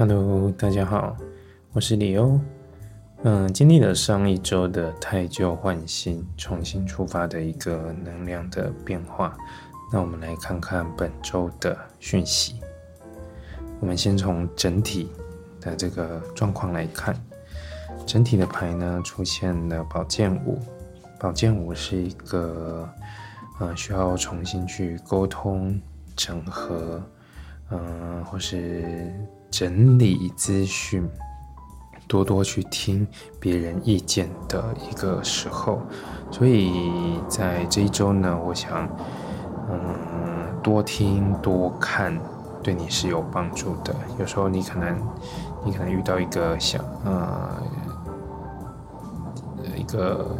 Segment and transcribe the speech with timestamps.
[0.00, 1.14] Hello，大家好，
[1.74, 2.40] 我是李欧。
[3.22, 9.36] 嗯，经历了上一周的太旧换新、重新出发的一个能量的变化，
[9.92, 12.58] 那我们来看看本周的讯息。
[13.78, 15.12] 我们先从整体
[15.60, 17.14] 的这个状况来看，
[18.06, 20.58] 整体的牌呢出现了宝剑五。
[21.18, 22.88] 宝剑五是一个
[23.58, 25.78] 呃需要重新去沟通、
[26.16, 27.02] 整合，
[27.68, 29.12] 嗯，或是。
[29.50, 31.08] 整理资讯，
[32.06, 33.06] 多多去听
[33.38, 35.80] 别人意见的一个时候，
[36.30, 38.88] 所以在这一周呢，我想，
[39.68, 39.78] 嗯，
[40.62, 42.16] 多听多看，
[42.62, 43.94] 对你是有帮助的。
[44.18, 44.96] 有时候你可能，
[45.64, 47.62] 你可能遇到一个想，呃，
[49.76, 50.36] 一个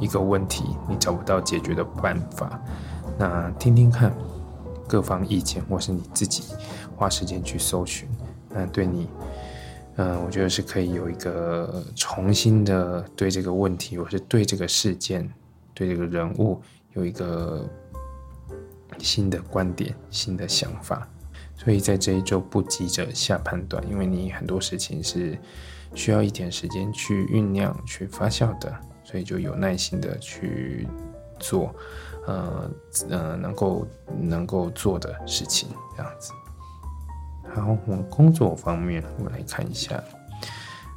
[0.00, 2.60] 一个问题，你找不到解决的办法，
[3.16, 4.12] 那听听看。
[4.90, 6.42] 各方意见，或是你自己
[6.96, 8.08] 花时间去搜寻，
[8.48, 9.08] 那对你，
[9.94, 15.32] 嗯，我觉得是可以有一个重新的对这个问题，或是对这个事件、
[15.72, 16.60] 对这个人物
[16.94, 17.64] 有一个
[18.98, 21.06] 新的观点、新的想法。
[21.54, 25.38] 所以在这一周不急着下判断，因为你很多事情是
[25.94, 30.88] 需要一点时间去酝酿、去发酵的，所以就有耐心的去
[31.38, 31.72] 做。
[32.30, 32.70] 呃
[33.10, 33.86] 呃，能够
[34.20, 36.32] 能够做的事情这样子。
[37.52, 40.00] 好，我们工作方面，我们来看一下。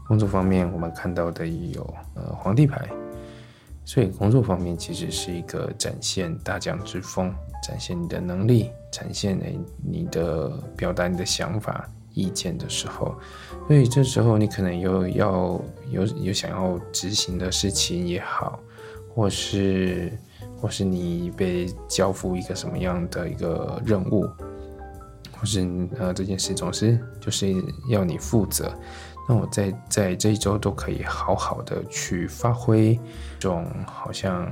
[0.08, 1.81] 工作方面，我们看到的有
[2.14, 2.88] 呃皇帝牌，
[3.84, 13.16] 所以工作方面其实是一个展现大将之风，展现你的能力，展现诶你的表达你的想法、意见的时候。
[13.68, 18.59] 所以这时候你可能有要有有想要执行的事情也好，
[19.16, 20.12] 或是。
[20.64, 24.25] 或是你被交付一个什么样的一个任务，
[25.33, 25.59] 或是
[26.00, 27.53] 呃这件事总是就是
[27.89, 28.73] 要你负责，
[29.28, 32.97] 那我在在这一周都可以好好的去发挥
[33.38, 34.50] 这种好像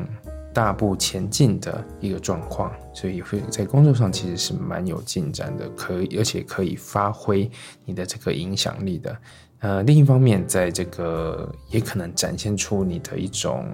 [0.53, 7.49] 大步前进的一个状况，所以会在工作上其实是蛮有进展的，可以而且可以发挥
[7.85, 9.17] 你的这个影响力的。
[9.59, 13.65] 呃，另一方面，在这个也可能展现出你的一种。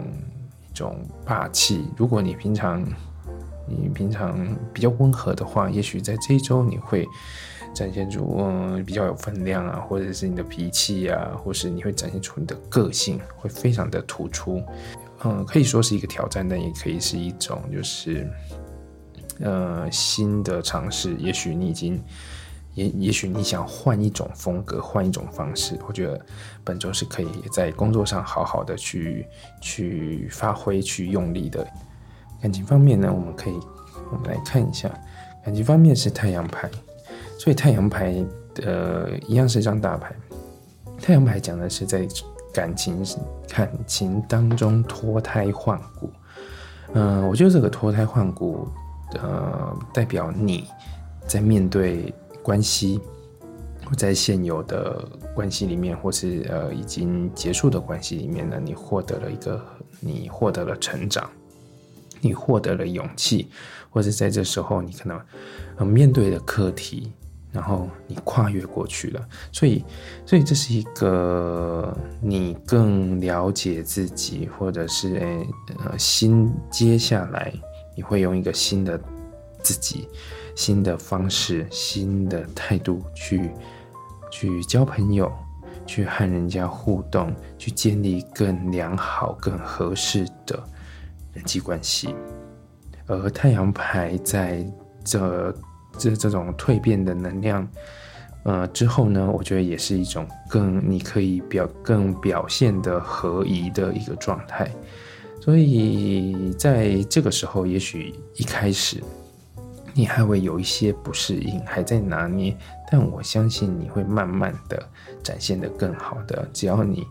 [0.77, 2.85] 种霸气，如果你平常
[3.65, 7.07] 你平常比较温和的话，也许在这一周你会
[7.73, 14.61] 展现出嗯比较有分量啊，或者是你的脾气啊，或是你会展现出你的个性，会非常的突出。
[15.23, 18.29] 嗯，可以说是一个挑战，但也可以是一种就是
[19.39, 21.15] 呃新的尝试。
[21.17, 22.01] 也许你已经。
[22.77, 26.21] 也也许你想换一种风格，换一种方式，我觉得
[26.63, 29.25] 本周是可以在工作上好好的去
[29.59, 31.67] 去发挥、去用力的。
[32.39, 33.53] 感情方面呢，我们可以
[34.11, 34.87] 我们来看一下，
[35.43, 36.69] 感情方面是太阳牌，
[37.39, 38.23] 所以太阳牌
[38.63, 40.15] 呃一样是一张大牌。
[41.01, 42.07] 太阳牌讲的是在
[42.53, 43.03] 感情
[43.49, 46.11] 感情当中脱胎换骨。
[46.93, 48.67] 嗯，我觉得这个脱胎换骨，
[49.15, 50.67] 呃，代表你
[51.25, 52.13] 在面对。
[52.47, 52.97] 关系，
[53.85, 59.61] 或在现有的关系里面，或是呃已经结束的关系里面呢，你获得了一个，
[59.99, 61.29] 你获得了成长，
[62.21, 63.49] 你获得了勇气，
[63.89, 65.19] 或者在这时候你可能
[65.75, 67.11] 呃面对的课题，
[67.51, 69.83] 然后你跨越过去了，所以，
[70.25, 75.45] 所以这是一个你更了解自己，或者是诶
[75.83, 77.51] 呃新接下来
[77.93, 78.97] 你会用一个新的
[79.67, 80.07] 自己。
[80.55, 83.51] 新的方式、新的态度去
[84.31, 85.31] 去交朋友，
[85.85, 90.63] 去和人家互动，去建立更良好、更合适的
[91.33, 92.15] 人际关系。
[93.05, 94.65] 而太阳牌在
[95.05, 95.55] 这
[95.95, 97.67] 这这种蜕变的能量，
[98.43, 104.67] 呃之后呢，我觉得也是一种更你可以表更表现的合宜的一个状态。
[105.39, 109.03] 所以在这个时候，也许一开始。
[109.97, 112.55] 你还会有一些不适应，还在拿捏，
[112.91, 114.87] 但我相信你会慢慢的
[115.23, 116.47] 展现的更好的。
[116.53, 117.03] 只要你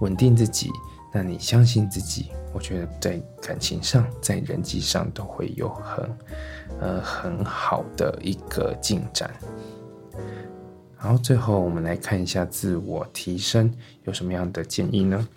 [0.00, 0.68] 稳定自己，
[1.12, 6.18] 那你相信自己，我觉得在感情上，在人际上都会有很
[6.80, 9.30] 呃很好的一个进展。
[10.98, 13.72] 然后最后我们来看一下自我提升
[14.02, 15.28] 有什么样的建议呢？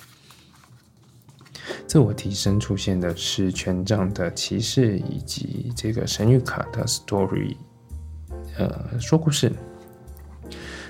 [1.88, 7.56] 自我提升出现的是权杖的骑士以及这个神谕卡的 story，
[8.58, 9.52] 呃，说故事。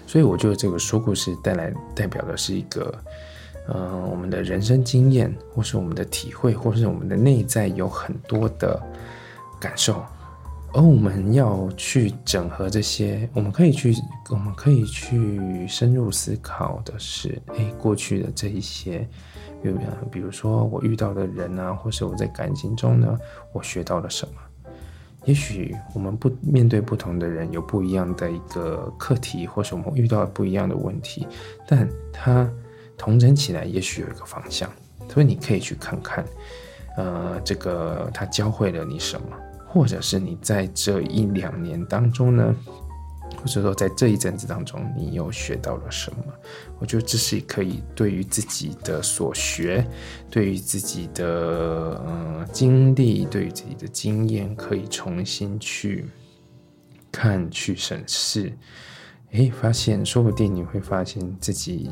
[0.07, 2.97] 所以我觉得这个说故事带来代表的是一个，
[3.67, 8.81] 呃，我们的人生经验，或是我们的体会，或是我们的内在有很多的
[9.59, 10.03] 感受，
[10.73, 13.93] 而我们要去整合这些，我们可以去，
[14.29, 18.99] 我们可以去深入思考的是，哎，过去的这一些，
[19.63, 19.79] 比如，
[20.11, 23.17] 比如说我遇到的人啊，或是我在感情中呢，
[23.53, 24.33] 我学到了什么？
[25.25, 31.27] 也许我们不面对不同的人，有不一样的一个课题，或是我们遇到不一样的问题，
[31.67, 32.49] 但它
[32.97, 34.69] 同整起来，也许有一个方向。
[35.09, 36.23] 所以你可以去看看，
[36.97, 39.27] 呃，这个他教会了你什么？
[39.67, 42.55] 或者是你在这一两年当中呢，
[43.35, 46.23] 或者说在这一阵子当中，你又学到了什么？
[46.79, 49.85] 我觉得这是可以对于自己的所学，
[50.31, 51.25] 对于自己的
[52.05, 56.05] 呃经历，对于自己的经验，可以重新去
[57.11, 58.57] 看、去审视。
[59.31, 61.91] 诶，发现说不定你会发现自己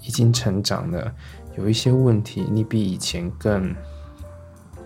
[0.00, 1.12] 已经成长了，
[1.58, 3.74] 有一些问题你比以前更。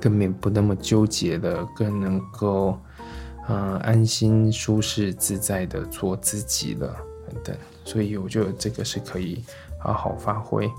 [0.00, 2.78] 更没不那么纠结的，更能够，
[3.48, 6.96] 呃，安心、舒适、自在的做自己了，
[7.26, 7.56] 等等。
[7.84, 9.44] 所以我觉得这个是可以
[9.78, 10.70] 好好发挥。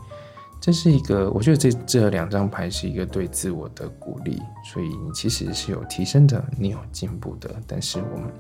[0.60, 4.42] 这是一个，我觉得这这两张牌是一个对自我的鼓励。
[4.66, 7.56] 所以你其实是有提升的，你有进步的。
[7.68, 8.34] 但是我们，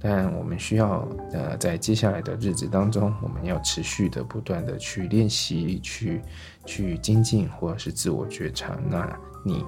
[0.00, 6.20] 但我们需要，呃，在接下来的日子当中，我们要持续的、不断的去练习、去
[6.66, 8.76] 去精进，或者是自我觉察。
[8.90, 9.64] 那你。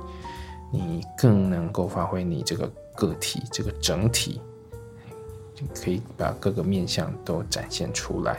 [0.77, 4.41] 你更能够发挥你这个个体这个整体，
[5.55, 8.39] 就可以把各个面相都展现出来。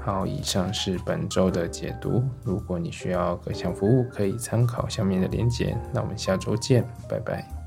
[0.00, 2.24] 好，以上是本周的解读。
[2.42, 5.76] 如果你需要各项服务，可以参考下面的链接。
[5.92, 7.61] 那我们下周见，拜拜。